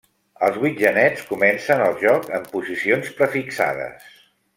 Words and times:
Els 0.45 0.55
vuit 0.61 0.79
genets 0.85 1.27
comencen 1.31 1.83
el 1.87 1.93
joc 2.05 2.25
en 2.39 2.47
posicions 2.55 3.13
prefixades. 3.21 4.09